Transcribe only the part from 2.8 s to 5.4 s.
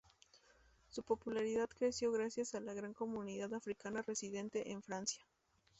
comunidad africana residente en Francia.